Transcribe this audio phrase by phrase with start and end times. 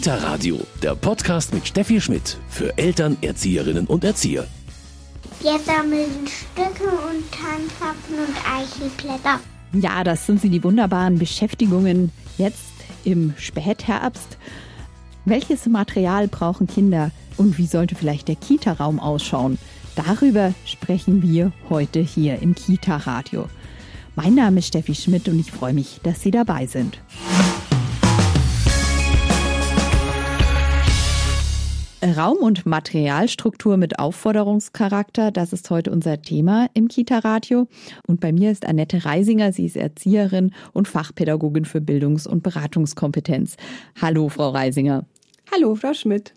[0.00, 4.46] Kita Radio, der Podcast mit Steffi Schmidt für Eltern, Erzieherinnen und Erzieher.
[5.42, 9.40] Wir sammeln Stücke und Tannenpfropfen und Eichelblätter.
[9.74, 12.72] Ja, das sind sie, die wunderbaren Beschäftigungen jetzt
[13.04, 14.38] im Spätherbst.
[15.26, 19.58] Welches Material brauchen Kinder und wie sollte vielleicht der Kita-Raum ausschauen?
[19.96, 23.50] Darüber sprechen wir heute hier im Kita-Radio.
[24.16, 26.98] Mein Name ist Steffi Schmidt und ich freue mich, dass Sie dabei sind.
[32.02, 37.68] Raum- und Materialstruktur mit Aufforderungscharakter, das ist heute unser Thema im Kita-Radio.
[38.06, 43.56] Und bei mir ist Annette Reisinger, sie ist Erzieherin und Fachpädagogin für Bildungs- und Beratungskompetenz.
[44.00, 45.04] Hallo, Frau Reisinger.
[45.52, 46.32] Hallo, Frau Schmidt.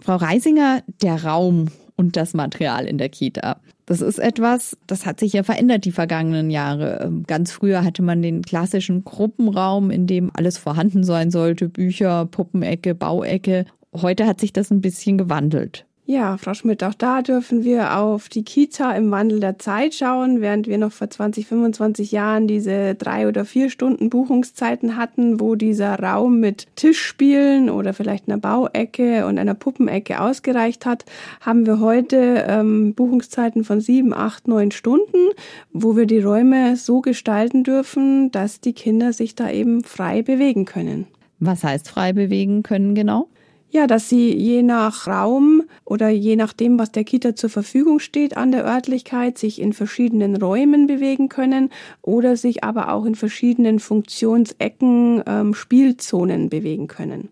[0.00, 3.60] Frau Reisinger, der Raum und das Material in der Kita.
[3.86, 7.00] Das ist etwas, das hat sich ja verändert die vergangenen Jahre.
[7.02, 12.24] Ähm, ganz früher hatte man den klassischen Gruppenraum, in dem alles vorhanden sein sollte, Bücher,
[12.24, 13.66] Puppenecke, Bauecke.
[13.94, 15.86] Heute hat sich das ein bisschen gewandelt.
[16.06, 20.42] Ja, Frau Schmidt, auch da dürfen wir auf die Kita im Wandel der Zeit schauen,
[20.42, 25.54] während wir noch vor 20, 25 Jahren diese drei oder vier Stunden Buchungszeiten hatten, wo
[25.54, 31.06] dieser Raum mit Tischspielen oder vielleicht einer Bauecke und einer Puppenecke ausgereicht hat,
[31.40, 35.30] haben wir heute ähm, Buchungszeiten von sieben, acht, neun Stunden,
[35.72, 40.66] wo wir die Räume so gestalten dürfen, dass die Kinder sich da eben frei bewegen
[40.66, 41.06] können.
[41.40, 43.28] Was heißt frei bewegen können genau?
[43.74, 48.36] Ja, dass sie je nach Raum oder je nachdem, was der Kita zur Verfügung steht
[48.36, 53.80] an der Örtlichkeit, sich in verschiedenen Räumen bewegen können oder sich aber auch in verschiedenen
[53.80, 57.30] Funktionsecken, ähm, Spielzonen bewegen können.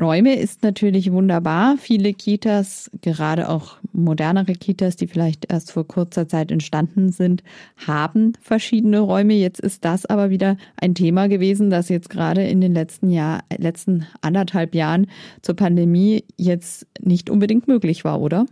[0.00, 1.76] Räume ist natürlich wunderbar.
[1.76, 7.42] Viele Kitas, gerade auch modernere Kitas, die vielleicht erst vor kurzer Zeit entstanden sind,
[7.86, 9.34] haben verschiedene Räume.
[9.34, 13.44] Jetzt ist das aber wieder ein Thema gewesen, das jetzt gerade in den letzten Jahr,
[13.56, 15.08] letzten anderthalb Jahren
[15.42, 18.46] zur Pandemie jetzt nicht unbedingt möglich war, oder?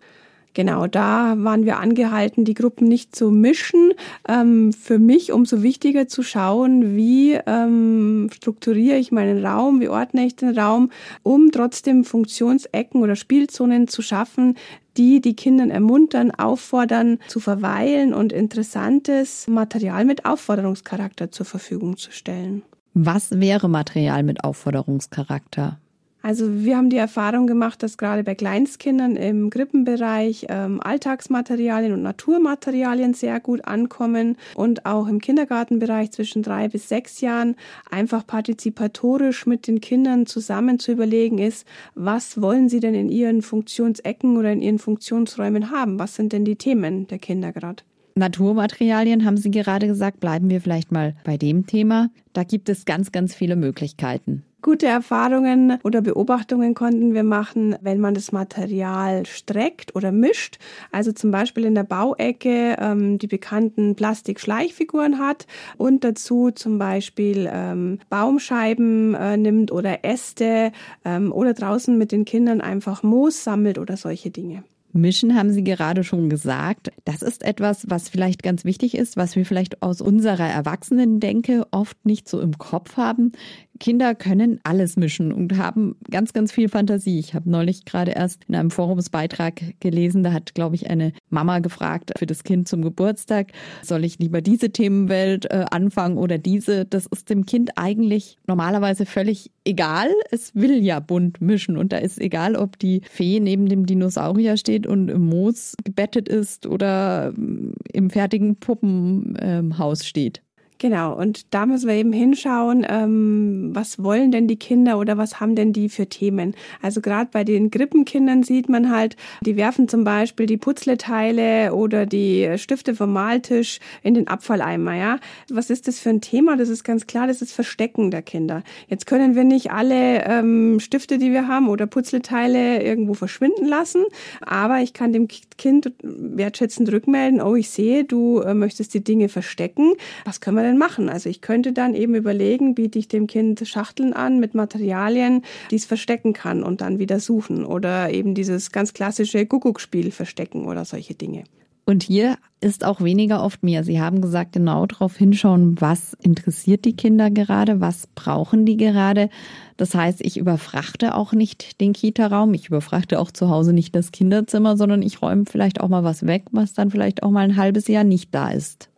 [0.53, 3.93] Genau, da waren wir angehalten, die Gruppen nicht zu mischen.
[4.29, 10.27] Ähm, für mich umso wichtiger zu schauen, wie ähm, strukturiere ich meinen Raum, wie ordne
[10.27, 10.91] ich den Raum,
[11.23, 14.57] um trotzdem Funktionsecken oder Spielzonen zu schaffen,
[14.97, 22.11] die die Kinder ermuntern, auffordern, zu verweilen und interessantes Material mit Aufforderungscharakter zur Verfügung zu
[22.11, 22.63] stellen.
[22.93, 25.79] Was wäre Material mit Aufforderungscharakter?
[26.23, 32.03] Also wir haben die Erfahrung gemacht, dass gerade bei Kleinstkindern im Krippenbereich ähm, Alltagsmaterialien und
[32.03, 37.57] Naturmaterialien sehr gut ankommen und auch im Kindergartenbereich zwischen drei bis sechs Jahren
[37.91, 43.41] einfach partizipatorisch mit den Kindern zusammen zu überlegen ist, was wollen sie denn in ihren
[43.41, 45.99] Funktionsecken oder in ihren Funktionsräumen haben?
[45.99, 47.83] Was sind denn die Themen der Kinder gerade?
[48.15, 50.21] Naturmaterialien haben Sie gerade gesagt.
[50.21, 52.11] Bleiben wir vielleicht mal bei dem Thema.
[52.33, 54.45] Da gibt es ganz, ganz viele Möglichkeiten.
[54.63, 60.59] Gute Erfahrungen oder Beobachtungen konnten wir machen, wenn man das Material streckt oder mischt.
[60.93, 65.47] Also zum Beispiel in der Bauecke ähm, die bekannten Plastikschleichfiguren hat
[65.79, 70.73] und dazu zum Beispiel ähm, Baumscheiben äh, nimmt oder Äste
[71.05, 74.65] ähm, oder draußen mit den Kindern einfach Moos sammelt oder solche Dinge.
[74.93, 76.91] Mischen haben Sie gerade schon gesagt.
[77.05, 82.05] Das ist etwas, was vielleicht ganz wichtig ist, was wir vielleicht aus unserer Erwachsenen-Denke oft
[82.05, 83.33] nicht so im Kopf haben.
[83.81, 87.19] Kinder können alles mischen und haben ganz, ganz viel Fantasie.
[87.19, 91.59] Ich habe neulich gerade erst in einem Forumsbeitrag gelesen, da hat, glaube ich, eine Mama
[91.61, 93.53] gefragt für das Kind zum Geburtstag,
[93.83, 96.85] soll ich lieber diese Themenwelt äh, anfangen oder diese?
[96.85, 100.09] Das ist dem Kind eigentlich normalerweise völlig egal.
[100.31, 104.59] Es will ja bunt mischen und da ist egal, ob die Fee neben dem Dinosaurier
[104.59, 110.43] steht und im Moos gebettet ist oder mm, im fertigen Puppenhaus ähm, steht.
[110.81, 115.39] Genau, und da müssen wir eben hinschauen, ähm, was wollen denn die Kinder oder was
[115.39, 116.55] haben denn die für Themen.
[116.81, 122.07] Also gerade bei den Krippenkindern sieht man halt, die werfen zum Beispiel die Putzleteile oder
[122.07, 124.95] die Stifte vom Maltisch in den Abfalleimer.
[124.95, 125.19] Ja,
[125.51, 126.57] Was ist das für ein Thema?
[126.57, 128.63] Das ist ganz klar, das ist Verstecken der Kinder.
[128.89, 134.03] Jetzt können wir nicht alle ähm, Stifte, die wir haben oder Putzleteile irgendwo verschwinden lassen,
[134.41, 139.29] aber ich kann dem Kind wertschätzend rückmelden, oh, ich sehe, du äh, möchtest die Dinge
[139.29, 139.93] verstecken.
[140.25, 141.09] Was können wir denn machen?
[141.09, 145.77] Also ich könnte dann eben überlegen, biete ich dem Kind Schachteln an mit Materialien, die
[145.77, 150.85] es verstecken kann und dann wieder suchen oder eben dieses ganz klassische Kuckuckspiel verstecken oder
[150.85, 151.45] solche Dinge.
[151.87, 153.83] Und hier ist auch weniger oft mehr.
[153.83, 159.29] Sie haben gesagt, genau darauf hinschauen, was interessiert die Kinder gerade, was brauchen die gerade.
[159.77, 164.13] Das heißt, ich überfrachte auch nicht den Kita-Raum, ich überfrachte auch zu Hause nicht das
[164.13, 167.57] Kinderzimmer, sondern ich räume vielleicht auch mal was weg, was dann vielleicht auch mal ein
[167.57, 168.90] halbes Jahr nicht da ist.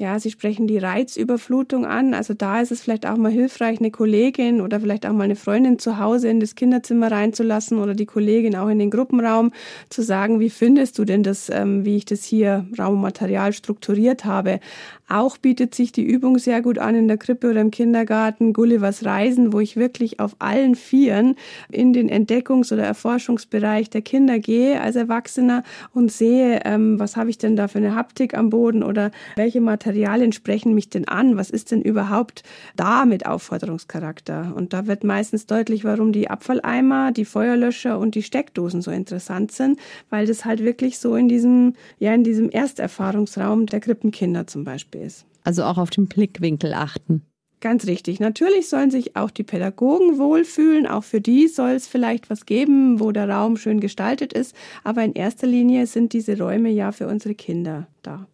[0.00, 2.14] Ja, Sie sprechen die Reizüberflutung an.
[2.14, 5.36] Also da ist es vielleicht auch mal hilfreich, eine Kollegin oder vielleicht auch mal eine
[5.36, 9.52] Freundin zu Hause in das Kinderzimmer reinzulassen oder die Kollegin auch in den Gruppenraum
[9.90, 14.60] zu sagen, wie findest du denn das, ähm, wie ich das hier Raummaterial strukturiert habe.
[15.06, 19.04] Auch bietet sich die Übung sehr gut an in der Krippe oder im Kindergarten, Gullivers
[19.04, 21.34] Reisen, wo ich wirklich auf allen Vieren
[21.70, 25.62] in den Entdeckungs- oder Erforschungsbereich der Kinder gehe als Erwachsener
[25.92, 29.60] und sehe, ähm, was habe ich denn da für eine Haptik am Boden oder welche
[29.60, 29.89] Materialien
[30.32, 31.36] sprechen mich denn an?
[31.36, 32.42] Was ist denn überhaupt
[32.76, 34.54] da mit Aufforderungscharakter?
[34.54, 39.52] Und da wird meistens deutlich, warum die Abfalleimer, die Feuerlöscher und die Steckdosen so interessant
[39.52, 39.78] sind,
[40.08, 45.02] weil das halt wirklich so in diesem, ja, in diesem Ersterfahrungsraum der Krippenkinder zum Beispiel
[45.02, 45.26] ist.
[45.44, 47.22] Also auch auf den Blickwinkel achten.
[47.60, 48.20] Ganz richtig.
[48.20, 50.86] Natürlich sollen sich auch die Pädagogen wohlfühlen.
[50.86, 54.56] Auch für die soll es vielleicht was geben, wo der Raum schön gestaltet ist.
[54.82, 58.26] Aber in erster Linie sind diese Räume ja für unsere Kinder da.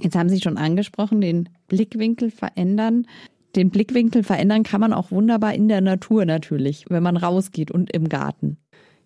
[0.00, 3.06] Jetzt haben Sie schon angesprochen, den Blickwinkel verändern.
[3.54, 7.92] Den Blickwinkel verändern kann man auch wunderbar in der Natur natürlich, wenn man rausgeht und
[7.92, 8.56] im Garten.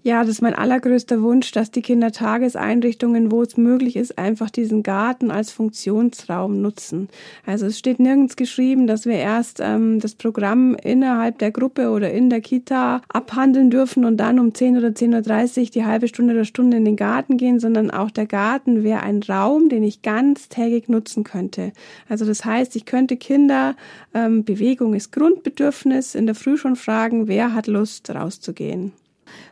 [0.06, 4.82] Ja, das ist mein allergrößter Wunsch, dass die Kindertageseinrichtungen, wo es möglich ist, einfach diesen
[4.82, 7.08] Garten als Funktionsraum nutzen.
[7.46, 12.10] Also es steht nirgends geschrieben, dass wir erst ähm, das Programm innerhalb der Gruppe oder
[12.10, 16.34] in der Kita abhandeln dürfen und dann um 10 oder 10.30 Uhr die halbe Stunde
[16.34, 20.02] oder Stunde in den Garten gehen, sondern auch der Garten wäre ein Raum, den ich
[20.02, 21.72] ganztägig nutzen könnte.
[22.10, 23.74] Also das heißt, ich könnte Kinder,
[24.12, 28.92] ähm, Bewegung ist Grundbedürfnis, in der Früh schon fragen, wer hat Lust rauszugehen.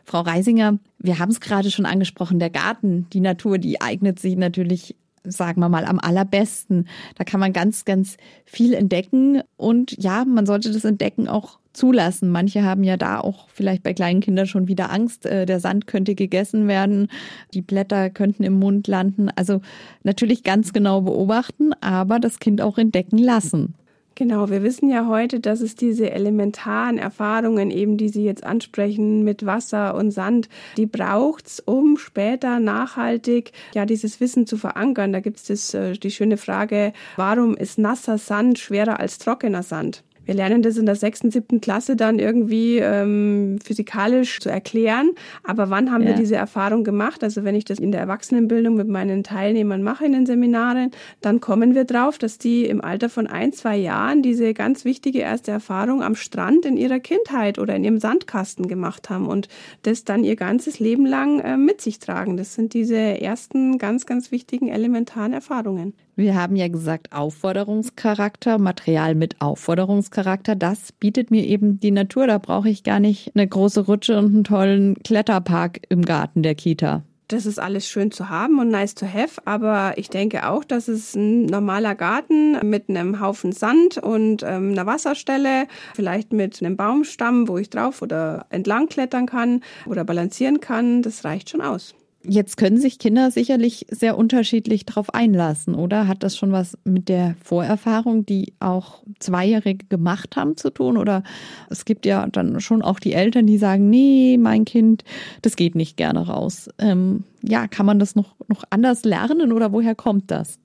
[0.03, 4.35] Frau Reisinger, wir haben es gerade schon angesprochen, der Garten, die Natur, die eignet sich
[4.35, 4.95] natürlich
[5.25, 6.87] sagen wir mal, am allerbesten.
[7.15, 9.41] Da kann man ganz, ganz viel entdecken.
[9.57, 12.29] Und ja, man sollte das Entdecken auch zulassen.
[12.29, 15.87] Manche haben ja da auch vielleicht bei kleinen Kindern schon wieder Angst, äh, der Sand
[15.87, 17.07] könnte gegessen werden,
[17.53, 19.29] die Blätter könnten im Mund landen.
[19.35, 19.61] Also
[20.03, 23.75] natürlich ganz genau beobachten, aber das Kind auch entdecken lassen.
[24.15, 29.23] Genau, wir wissen ja heute, dass es diese elementaren Erfahrungen, eben die Sie jetzt ansprechen
[29.23, 35.13] mit Wasser und Sand, die braucht's, um später nachhaltig ja dieses Wissen zu verankern.
[35.13, 40.03] Da gibt es äh, die schöne Frage, warum ist nasser Sand schwerer als trockener Sand?
[40.25, 45.11] Wir lernen das in der sechsten, siebten Klasse dann irgendwie ähm, physikalisch zu erklären.
[45.43, 46.09] Aber wann haben ja.
[46.09, 47.23] wir diese Erfahrung gemacht?
[47.23, 50.91] Also wenn ich das in der Erwachsenenbildung mit meinen Teilnehmern mache in den Seminaren,
[51.21, 55.19] dann kommen wir drauf, dass die im Alter von ein, zwei Jahren diese ganz wichtige
[55.19, 59.49] erste Erfahrung am Strand in ihrer Kindheit oder in ihrem Sandkasten gemacht haben und
[59.83, 62.37] das dann ihr ganzes Leben lang äh, mit sich tragen.
[62.37, 65.93] Das sind diese ersten ganz, ganz wichtigen elementaren Erfahrungen.
[66.15, 72.27] Wir haben ja gesagt, Aufforderungscharakter, Material mit Aufforderungscharakter, das bietet mir eben die Natur.
[72.27, 76.53] Da brauche ich gar nicht eine große Rutsche und einen tollen Kletterpark im Garten der
[76.53, 77.03] Kita.
[77.29, 80.87] Das ist alles schön zu haben und nice to have, aber ich denke auch, dass
[80.87, 86.77] es ein normaler Garten mit einem Haufen Sand und ähm, einer Wasserstelle, vielleicht mit einem
[86.77, 91.95] Baumstamm, wo ich drauf oder entlang klettern kann oder balancieren kann, das reicht schon aus.
[92.25, 96.07] Jetzt können sich Kinder sicherlich sehr unterschiedlich darauf einlassen, oder?
[96.07, 100.97] Hat das schon was mit der Vorerfahrung, die auch Zweijährige gemacht haben, zu tun?
[100.97, 101.23] Oder
[101.69, 105.03] es gibt ja dann schon auch die Eltern, die sagen, nee, mein Kind,
[105.41, 106.69] das geht nicht gerne raus.
[106.79, 110.59] Ähm, ja, kann man das noch, noch anders lernen oder woher kommt das?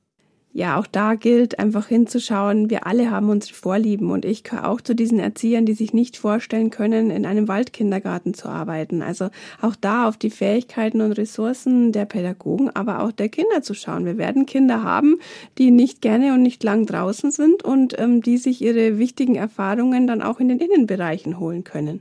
[0.59, 4.81] Ja, auch da gilt einfach hinzuschauen, wir alle haben unsere Vorlieben und ich gehöre auch
[4.81, 9.01] zu diesen Erziehern, die sich nicht vorstellen können, in einem Waldkindergarten zu arbeiten.
[9.01, 9.29] Also
[9.63, 14.05] auch da auf die Fähigkeiten und Ressourcen der Pädagogen, aber auch der Kinder zu schauen.
[14.05, 15.19] Wir werden Kinder haben,
[15.59, 20.09] die nicht gerne und nicht lang draußen sind und ähm, die sich ihre wichtigen Erfahrungen
[20.09, 22.01] dann auch in den Innenbereichen holen können.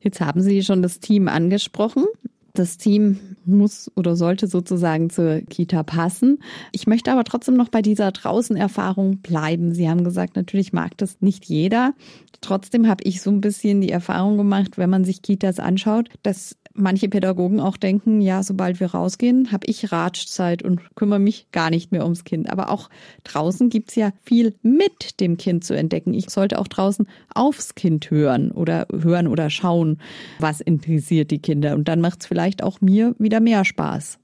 [0.00, 2.06] Jetzt haben Sie schon das Team angesprochen.
[2.54, 6.38] Das Team muss oder sollte sozusagen zur Kita passen.
[6.72, 9.72] Ich möchte aber trotzdem noch bei dieser Draußenerfahrung bleiben.
[9.72, 11.94] Sie haben gesagt, natürlich mag das nicht jeder.
[12.40, 16.56] Trotzdem habe ich so ein bisschen die Erfahrung gemacht, wenn man sich Kitas anschaut, dass
[16.78, 21.70] manche Pädagogen auch denken, ja, sobald wir rausgehen, habe ich Ratschzeit und kümmere mich gar
[21.70, 22.50] nicht mehr ums Kind.
[22.50, 22.88] Aber auch
[23.24, 26.14] draußen gibt's ja viel mit dem Kind zu entdecken.
[26.14, 29.98] Ich sollte auch draußen aufs Kind hören oder hören oder schauen,
[30.38, 31.74] was interessiert die Kinder.
[31.74, 34.18] Und dann macht's vielleicht auch mir wieder mehr Spaß.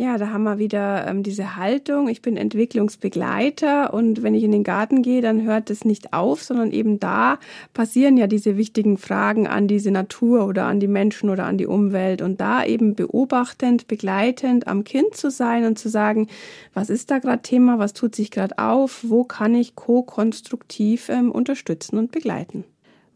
[0.00, 2.08] Ja, da haben wir wieder ähm, diese Haltung.
[2.08, 6.42] Ich bin Entwicklungsbegleiter und wenn ich in den Garten gehe, dann hört es nicht auf,
[6.42, 7.38] sondern eben da
[7.74, 11.66] passieren ja diese wichtigen Fragen an diese Natur oder an die Menschen oder an die
[11.66, 16.28] Umwelt und da eben beobachtend, begleitend am Kind zu sein und zu sagen,
[16.72, 21.30] was ist da gerade Thema, was tut sich gerade auf, wo kann ich co-konstruktiv ähm,
[21.30, 22.64] unterstützen und begleiten.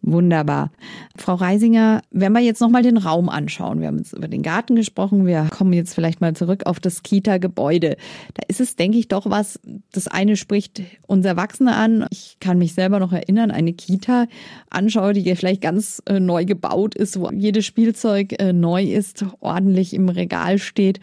[0.06, 0.70] Wunderbar.
[1.16, 4.76] Frau Reisinger, wenn wir jetzt nochmal den Raum anschauen, wir haben jetzt über den Garten
[4.76, 7.96] gesprochen, wir kommen jetzt vielleicht mal zurück auf das Kita-Gebäude.
[8.34, 9.58] Da ist es, denke ich, doch was,
[9.92, 12.06] das eine spricht uns Erwachsene an.
[12.10, 14.26] Ich kann mich selber noch erinnern, eine Kita
[14.68, 19.94] anschaue, die vielleicht ganz äh, neu gebaut ist, wo jedes Spielzeug äh, neu ist, ordentlich
[19.94, 21.00] im Regal steht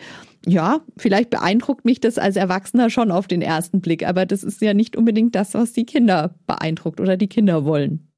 [0.47, 4.59] ja, vielleicht beeindruckt mich das als Erwachsener schon auf den ersten Blick, aber das ist
[4.59, 8.10] ja nicht unbedingt das, was die Kinder beeindruckt oder die Kinder wollen.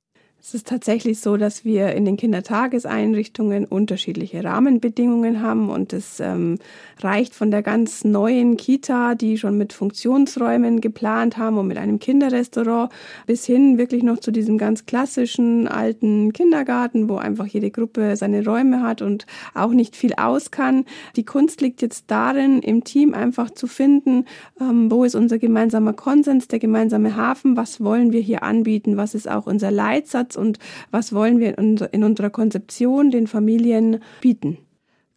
[0.45, 6.59] Es ist tatsächlich so, dass wir in den Kindertageseinrichtungen unterschiedliche Rahmenbedingungen haben und es ähm,
[6.99, 11.97] reicht von der ganz neuen Kita, die schon mit Funktionsräumen geplant haben und mit einem
[11.97, 12.91] Kinderrestaurant,
[13.25, 18.43] bis hin wirklich noch zu diesem ganz klassischen alten Kindergarten, wo einfach jede Gruppe seine
[18.43, 20.83] Räume hat und auch nicht viel aus kann.
[21.15, 24.25] Die Kunst liegt jetzt darin, im Team einfach zu finden,
[24.59, 29.15] ähm, wo ist unser gemeinsamer Konsens, der gemeinsame Hafen, was wollen wir hier anbieten, was
[29.15, 30.59] ist auch unser Leitsatz und
[30.91, 34.57] was wollen wir in unserer Konzeption den Familien bieten.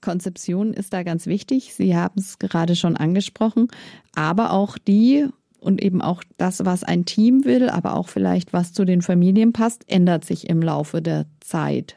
[0.00, 1.74] Konzeption ist da ganz wichtig.
[1.74, 3.68] Sie haben es gerade schon angesprochen,
[4.14, 5.26] aber auch die
[5.58, 9.52] und eben auch das, was ein Team will, aber auch vielleicht was zu den Familien
[9.52, 11.96] passt, ändert sich im Laufe der Zeit.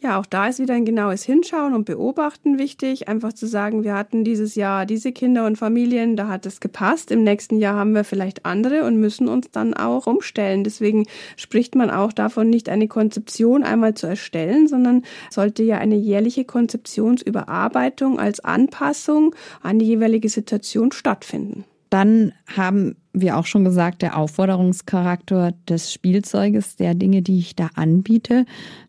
[0.00, 3.08] Ja, auch da ist wieder ein genaues Hinschauen und Beobachten wichtig.
[3.08, 7.10] Einfach zu sagen, wir hatten dieses Jahr diese Kinder und Familien, da hat es gepasst.
[7.10, 10.62] Im nächsten Jahr haben wir vielleicht andere und müssen uns dann auch umstellen.
[10.62, 15.96] Deswegen spricht man auch davon, nicht eine Konzeption einmal zu erstellen, sondern sollte ja eine
[15.96, 21.64] jährliche Konzeptionsüberarbeitung als Anpassung an die jeweilige Situation stattfinden.
[21.90, 27.70] Dann haben wir auch schon gesagt, der Aufforderungscharakter des Spielzeuges, der Dinge, die ich da
[27.74, 28.44] anbiete.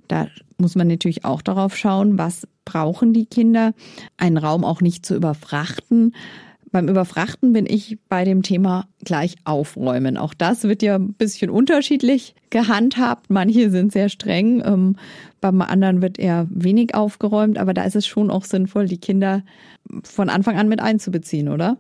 [0.08, 0.28] Da
[0.60, 3.74] muss man natürlich auch darauf schauen, was brauchen die Kinder,
[4.18, 6.14] einen Raum auch nicht zu überfrachten.
[6.72, 10.18] Beim Überfrachten bin ich bei dem Thema gleich aufräumen.
[10.18, 13.32] Auch das wird ja ein bisschen unterschiedlich gehandhabt.
[13.32, 14.96] Manche sind sehr streng, ähm,
[15.42, 19.42] beim anderen wird eher wenig aufgeräumt, aber da ist es schon auch sinnvoll, die Kinder
[20.04, 21.78] von Anfang an mit einzubeziehen, oder?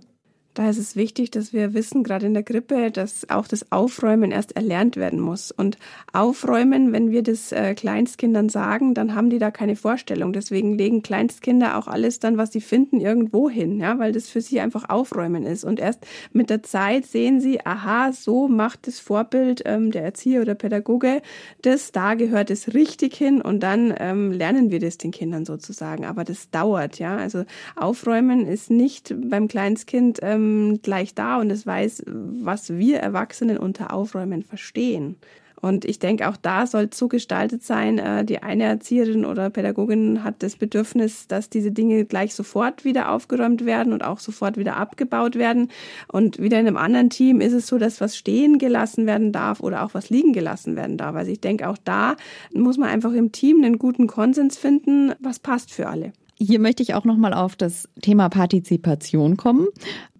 [0.59, 4.31] Da ist es wichtig, dass wir wissen, gerade in der Grippe, dass auch das Aufräumen
[4.31, 5.51] erst erlernt werden muss.
[5.51, 5.77] Und
[6.11, 10.33] Aufräumen, wenn wir das äh, Kleinstkindern sagen, dann haben die da keine Vorstellung.
[10.33, 14.41] Deswegen legen Kleinstkinder auch alles dann, was sie finden, irgendwo hin, ja, weil das für
[14.41, 15.63] sie einfach Aufräumen ist.
[15.63, 20.41] Und erst mit der Zeit sehen sie, aha, so macht das Vorbild ähm, der Erzieher
[20.41, 21.21] oder Pädagoge
[21.61, 26.03] das, da gehört es richtig hin und dann ähm, lernen wir das den Kindern sozusagen.
[26.03, 27.15] Aber das dauert, ja.
[27.15, 27.45] Also
[27.77, 33.57] Aufräumen ist nicht beim Kleinstkind ähm, ähm, gleich da und es weiß, was wir Erwachsenen
[33.57, 35.15] unter Aufräumen verstehen.
[35.61, 39.49] Und ich denke, auch da soll es so gestaltet sein, äh, die eine Erzieherin oder
[39.49, 44.55] Pädagogin hat das Bedürfnis, dass diese Dinge gleich sofort wieder aufgeräumt werden und auch sofort
[44.57, 45.69] wieder abgebaut werden.
[46.07, 49.59] Und wieder in einem anderen Team ist es so, dass was stehen gelassen werden darf
[49.59, 51.15] oder auch was liegen gelassen werden darf.
[51.15, 52.15] Also ich denke, auch da
[52.53, 56.13] muss man einfach im Team einen guten Konsens finden, was passt für alle.
[56.41, 59.67] Hier möchte ich auch nochmal auf das Thema Partizipation kommen.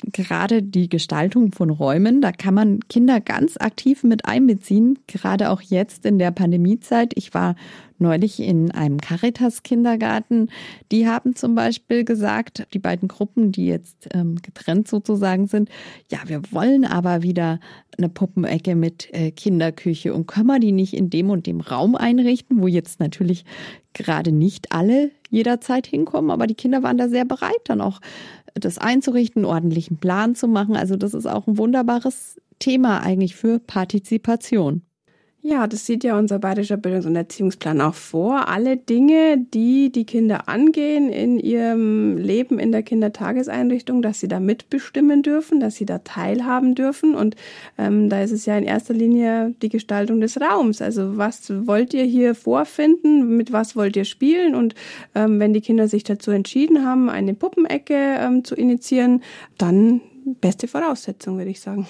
[0.04, 5.62] Gerade die Gestaltung von Räumen, da kann man Kinder ganz aktiv mit einbeziehen, gerade auch
[5.62, 7.14] jetzt in der Pandemiezeit.
[7.16, 7.56] Ich war
[8.00, 10.50] neulich in einem Caritas-Kindergarten.
[10.92, 15.70] Die haben zum Beispiel gesagt, die beiden Gruppen, die jetzt ähm, getrennt sozusagen sind,
[16.12, 17.62] ja, wir wollen aber wieder
[17.98, 21.96] eine Puppenecke mit äh, Kinderküche und können wir die nicht in dem und dem Raum
[21.96, 23.46] einrichten, wo jetzt natürlich
[23.94, 28.00] gerade nicht alle jederzeit hinkommen, aber die Kinder waren da sehr bereit, dann auch
[28.56, 30.76] das einzurichten, ordentlichen Plan zu machen.
[30.76, 34.82] Also das ist auch ein wunderbares Thema eigentlich für Partizipation.
[35.42, 38.50] Ja, das sieht ja unser bayerischer Bildungs- und Erziehungsplan auch vor.
[38.50, 44.42] Alle Dinge, die die Kinder angehen in ihrem Leben in der Kindertageseinrichtung, dass sie da
[44.42, 47.16] mitbestimmen dürfen, dass sie da teilhaben dürfen.
[47.16, 47.38] Und
[47.78, 50.82] ähm, da ist es ja in erster Linie die Gestaltung des Raums.
[50.82, 53.38] Also was wollt ihr hier vorfinden?
[53.38, 54.56] Mit was wollt ihr spielen?
[54.56, 54.76] Und
[55.16, 59.24] ähm, wenn die Kinder sich dazu entschieden haben, eine Puppenecke ähm, zu initiieren,
[59.58, 60.02] dann
[60.42, 61.88] beste Voraussetzung, würde ich sagen.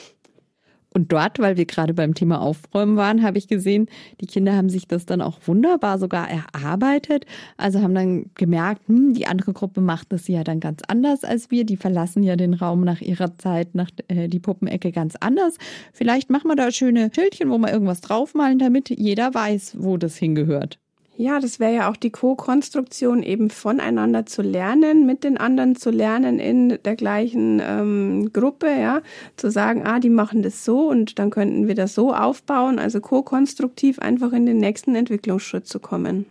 [0.93, 3.88] Und dort, weil wir gerade beim Thema Aufräumen waren, habe ich gesehen,
[4.22, 7.25] die Kinder haben sich das dann auch wunderbar sogar erarbeitet.
[7.58, 11.51] Also haben dann gemerkt, hm, die andere Gruppe macht das ja dann ganz anders als
[11.51, 11.65] wir.
[11.65, 15.58] Die verlassen ja den Raum nach ihrer Zeit, nach äh, die Puppenecke ganz anders.
[15.93, 20.17] Vielleicht machen wir da schöne Schildchen, wo wir irgendwas draufmalen, damit jeder weiß, wo das
[20.17, 20.79] hingehört.
[21.20, 25.90] Ja, das wäre ja auch die Co-Konstruktion, eben voneinander zu lernen, mit den anderen zu
[25.90, 29.02] lernen in der gleichen ähm, Gruppe, ja,
[29.36, 33.02] zu sagen, ah, die machen das so und dann könnten wir das so aufbauen, also
[33.02, 36.26] co-konstruktiv einfach in den nächsten Entwicklungsschritt zu kommen.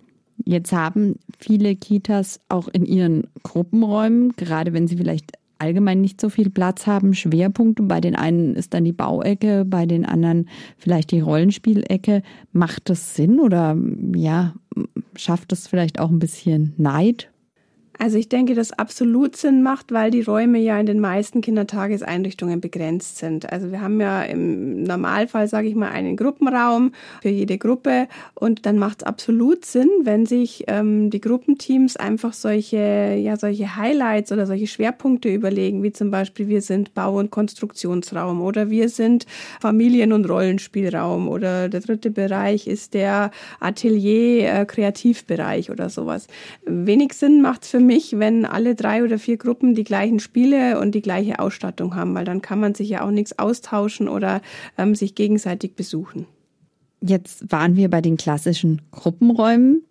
[0.47, 6.31] Jetzt haben viele Kitas auch in ihren Gruppenräumen, gerade wenn sie vielleicht allgemein nicht so
[6.31, 7.83] viel Platz haben, Schwerpunkte.
[7.83, 12.23] Bei den einen ist dann die Bauecke, bei den anderen vielleicht die Rollenspielecke.
[12.53, 13.77] Macht das Sinn oder
[14.15, 14.55] ja,
[15.17, 17.31] schafft das vielleicht auch ein bisschen Neid
[17.99, 22.61] also ich denke, dass absolut Sinn macht, weil die Räume ja in den meisten Kindertageseinrichtungen
[22.61, 23.53] begrenzt sind.
[23.53, 28.67] Also wir haben ja im Normalfall, sage ich mal, einen Gruppenraum für jede Gruppe und
[28.67, 34.31] dann macht es absolut Sinn, wenn sich ähm, die Gruppenteams einfach solche, ja, solche Highlights
[34.31, 39.27] oder solche Schwerpunkte überlegen, wie zum Beispiel wir sind Bau- und Konstruktionsraum oder wir sind
[39.61, 46.29] Familien- und Rollenspielraum oder der dritte Bereich ist der Atelier-Kreativbereich äh, oder sowas.
[46.65, 50.81] Wenig Sinn macht es für mich, wenn alle drei oder vier Gruppen die gleichen Spiele
[50.81, 54.41] und die gleiche Ausstattung haben, weil dann kann man sich ja auch nichts austauschen oder
[54.77, 56.27] ähm, sich gegenseitig besuchen.
[57.01, 59.83] Jetzt waren wir bei den klassischen Gruppenräumen.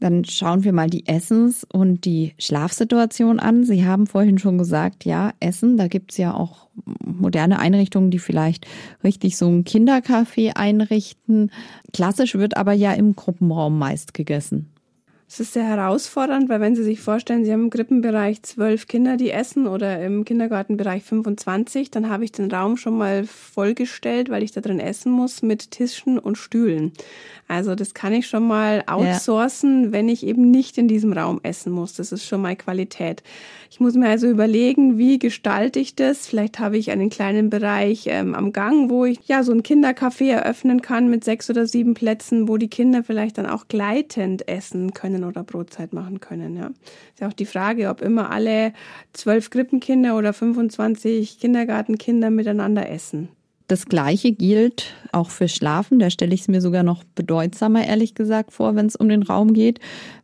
[0.00, 3.64] Dann schauen wir mal die Essens- und die Schlafsituation an.
[3.64, 6.68] Sie haben vorhin schon gesagt, ja, Essen, da gibt es ja auch
[7.04, 8.66] moderne Einrichtungen, die vielleicht
[9.04, 11.50] richtig so ein Kindercafé einrichten.
[11.92, 14.69] Klassisch wird aber ja im Gruppenraum meist gegessen.
[15.32, 19.16] Es ist sehr herausfordernd, weil wenn Sie sich vorstellen, Sie haben im Krippenbereich zwölf Kinder,
[19.16, 24.42] die essen oder im Kindergartenbereich 25, dann habe ich den Raum schon mal vollgestellt, weil
[24.42, 26.90] ich da drin essen muss mit Tischen und Stühlen.
[27.50, 29.92] Also das kann ich schon mal outsourcen, ja.
[29.92, 31.94] wenn ich eben nicht in diesem Raum essen muss.
[31.94, 33.24] Das ist schon mal Qualität.
[33.72, 36.28] Ich muss mir also überlegen, wie gestalte ich das?
[36.28, 40.30] Vielleicht habe ich einen kleinen Bereich ähm, am Gang, wo ich ja so ein Kindercafé
[40.30, 44.94] eröffnen kann mit sechs oder sieben Plätzen, wo die Kinder vielleicht dann auch gleitend essen
[44.94, 46.56] können oder Brotzeit machen können.
[46.56, 46.66] Ja.
[46.66, 48.72] Ist ja auch die Frage, ob immer alle
[49.12, 53.28] zwölf Krippenkinder oder 25 Kindergartenkinder miteinander essen.
[53.70, 56.00] Das Gleiche gilt auch für Schlafen.
[56.00, 59.22] Da stelle ich es mir sogar noch bedeutsamer, ehrlich gesagt, vor, wenn es um den
[59.22, 59.78] Raum geht,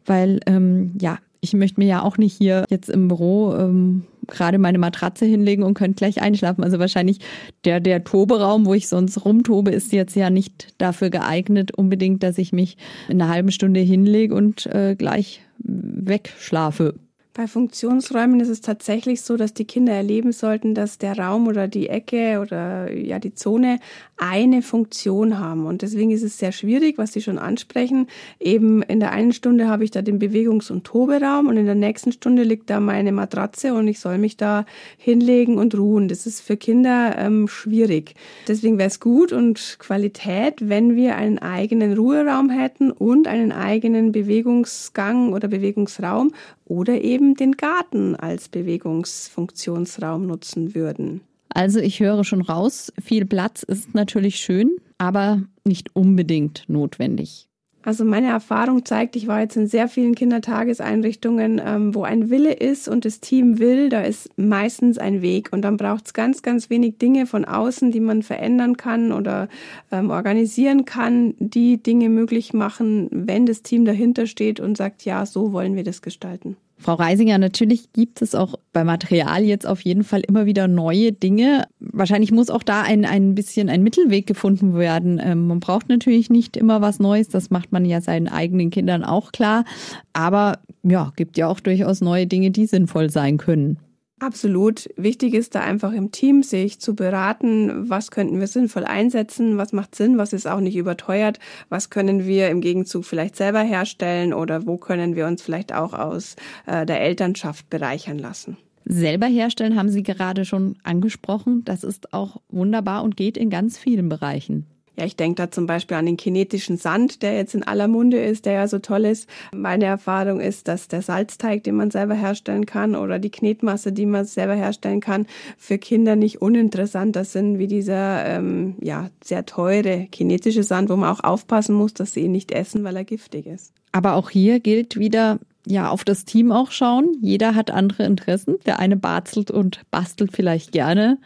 [0.05, 4.59] weil ähm, ja, ich möchte mir ja auch nicht hier jetzt im Büro ähm, gerade
[4.59, 6.65] meine Matratze hinlegen und könnte gleich einschlafen.
[6.65, 7.21] Also wahrscheinlich
[7.65, 12.39] der, der Toberaum, wo ich sonst rumtobe, ist jetzt ja nicht dafür geeignet, unbedingt, dass
[12.39, 12.77] ich mich
[13.09, 16.95] in einer halben Stunde hinlege und äh, gleich wegschlafe.
[17.37, 21.69] Bei Funktionsräumen ist es tatsächlich so, dass die Kinder erleben sollten, dass der Raum oder
[21.69, 23.79] die Ecke oder ja die Zone
[24.17, 25.67] eine Funktion haben.
[25.67, 28.07] Und deswegen ist es sehr schwierig, was Sie schon ansprechen.
[28.41, 31.75] Eben in der einen Stunde habe ich da den Bewegungs- und Toberaum und in der
[31.75, 34.65] nächsten Stunde liegt da meine Matratze und ich soll mich da
[34.97, 36.09] hinlegen und ruhen.
[36.09, 38.15] Das ist für Kinder ähm, schwierig.
[38.49, 44.11] Deswegen wäre es gut und Qualität, wenn wir einen eigenen Ruheraum hätten und einen eigenen
[44.13, 46.33] Bewegungsgang oder Bewegungsraum
[46.65, 51.23] oder eben den Garten als Bewegungsfunktionsraum nutzen würden.
[51.49, 57.49] Also ich höre schon raus, viel Platz ist natürlich schön, aber nicht unbedingt notwendig.
[57.87, 62.53] Also meine Erfahrung zeigt, ich war jetzt in sehr vielen Kindertageseinrichtungen, ähm, wo ein Wille
[62.53, 65.51] ist und das Team will, da ist meistens ein Weg.
[65.53, 69.49] Und dann braucht es ganz, ganz wenig Dinge von außen, die man verändern kann oder
[69.93, 75.25] ähm, organisieren kann, die Dinge möglich machen, wenn das Team dahinter steht und sagt, ja,
[75.25, 76.57] so wollen wir das gestalten.
[76.79, 81.11] Frau Reisinger, natürlich gibt es auch bei Material jetzt auf jeden Fall immer wieder neue
[81.11, 81.67] Dinge.
[81.81, 85.19] Wahrscheinlich muss auch da ein, ein bisschen ein Mittelweg gefunden werden.
[85.23, 89.05] Ähm, man braucht natürlich nicht immer was Neues, das macht man ja seinen eigenen Kindern
[89.05, 89.65] auch klar.
[90.13, 93.79] Aber ja, gibt ja auch durchaus neue Dinge, die sinnvoll sein können.
[94.19, 94.89] Absolut.
[94.97, 99.75] Wichtig ist da einfach im Team sich zu beraten, was könnten wir sinnvoll einsetzen, was
[99.75, 104.33] macht Sinn, was ist auch nicht überteuert, was können wir im Gegenzug vielleicht selber herstellen
[104.33, 108.57] oder wo können wir uns vielleicht auch aus äh, der Elternschaft bereichern lassen.
[108.87, 111.65] Selber herstellen haben Sie gerade schon angesprochen.
[111.65, 114.65] Das ist auch wunderbar und geht in ganz vielen Bereichen.
[114.99, 118.19] Ja, ich denke da zum Beispiel an den kinetischen Sand, der jetzt in aller Munde
[118.19, 119.29] ist, der ja so toll ist.
[119.55, 124.07] Meine Erfahrung ist, dass der Salzteig, den man selber herstellen kann, oder die Knetmasse, die
[124.07, 125.27] man selber herstellen kann,
[125.59, 131.15] für Kinder nicht uninteressanter sind wie dieser ähm, ja sehr teure kinetische Sand, wo man
[131.15, 133.75] auch aufpassen muss, dass sie ihn nicht essen, weil er giftig ist.
[133.93, 137.17] Aber auch hier gilt wieder, ja, auf das Team auch schauen.
[137.21, 138.57] Jeder hat andere Interessen.
[138.67, 141.19] Der eine barzelt und bastelt vielleicht gerne.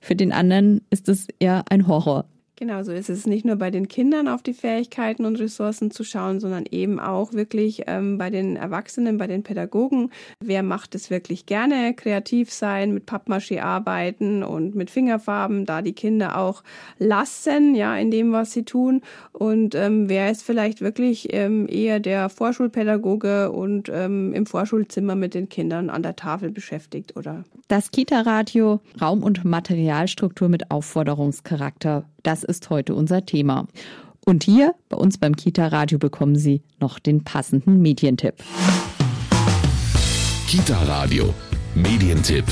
[0.00, 2.26] Für den anderen ist es eher ein Horror.
[2.56, 6.04] Genau, so ist es nicht nur bei den Kindern auf die Fähigkeiten und Ressourcen zu
[6.04, 10.10] schauen, sondern eben auch wirklich ähm, bei den Erwachsenen, bei den Pädagogen.
[10.38, 11.94] Wer macht es wirklich gerne?
[11.94, 16.62] Kreativ sein, mit Pappmaché arbeiten und mit Fingerfarben, da die Kinder auch
[16.98, 19.00] lassen, ja, in dem, was sie tun.
[19.32, 25.34] Und ähm, wer ist vielleicht wirklich ähm, eher der Vorschulpädagoge und ähm, im Vorschulzimmer mit
[25.34, 27.42] den Kindern an der Tafel beschäftigt, oder?
[27.66, 32.04] Das Kita-Radio Raum- und Materialstruktur mit Aufforderungscharakter
[32.44, 33.66] ist heute unser Thema.
[34.24, 38.36] Und hier bei uns beim Kita Radio bekommen Sie noch den passenden Medientipp.
[40.48, 41.34] Kita Radio
[41.74, 42.44] Medientipp.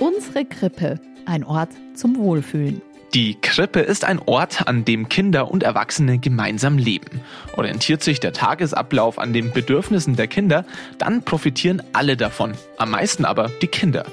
[0.00, 2.82] Unsere Krippe, ein Ort zum Wohlfühlen.
[3.14, 7.20] Die Krippe ist ein Ort, an dem Kinder und Erwachsene gemeinsam leben.
[7.56, 10.64] Orientiert sich der Tagesablauf an den Bedürfnissen der Kinder,
[10.98, 14.04] dann profitieren alle davon, am meisten aber die Kinder.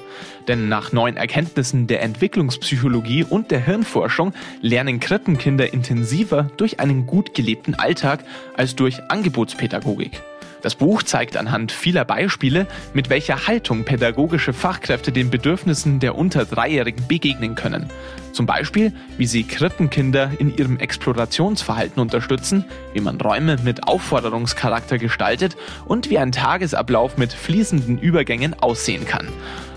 [0.46, 7.34] Denn nach neuen Erkenntnissen der Entwicklungspsychologie und der Hirnforschung lernen Krippenkinder intensiver durch einen gut
[7.34, 8.24] gelebten Alltag
[8.56, 10.22] als durch Angebotspädagogik.
[10.62, 16.44] Das Buch zeigt anhand vieler Beispiele, mit welcher Haltung pädagogische Fachkräfte den Bedürfnissen der unter
[16.44, 17.90] Dreijährigen begegnen können.
[18.32, 25.56] Zum Beispiel, wie sie Krippenkinder in ihrem Explorationsverhalten unterstützen, wie man Räume mit Aufforderungscharakter gestaltet
[25.84, 29.28] und wie ein Tagesablauf mit fließenden Übergängen aussehen kann.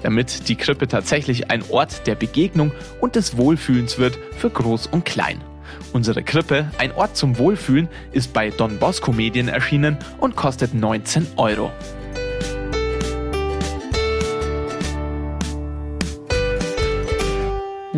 [0.04, 2.72] Damit die Krippe tatsächlich ein Ort der Begegnung
[3.02, 5.42] und des Wohlfühlens wird für Groß und Klein.
[5.94, 11.28] Unsere Krippe, ein Ort zum Wohlfühlen, ist bei Don Bosco Medien erschienen und kostet 19
[11.38, 11.72] Euro.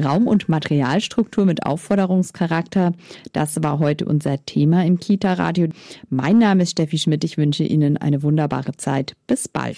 [0.03, 2.93] Raum- und Materialstruktur mit Aufforderungscharakter.
[3.33, 5.67] Das war heute unser Thema im Kita-Radio.
[6.09, 7.23] Mein Name ist Steffi Schmidt.
[7.23, 9.15] Ich wünsche Ihnen eine wunderbare Zeit.
[9.27, 9.77] Bis bald.